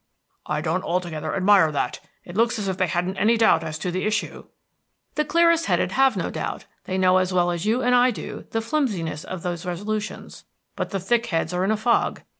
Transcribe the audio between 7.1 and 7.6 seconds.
as well